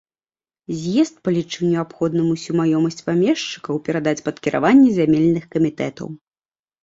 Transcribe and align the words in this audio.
З'езд 0.81 1.15
палічыў 1.27 1.65
неабходным 1.73 2.27
усю 2.37 2.51
маёмасць 2.61 3.05
памешчыкаў 3.09 3.75
перадаць 3.89 4.23
пад 4.29 4.35
кіраванне 4.45 4.89
зямельных 4.99 5.43
камітэтаў. 5.55 6.07